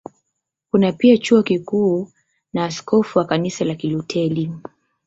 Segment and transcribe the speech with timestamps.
[0.71, 2.11] Kuna pia Chuo Kikuu
[2.53, 4.51] na askofu wa Kanisa la Kilutheri.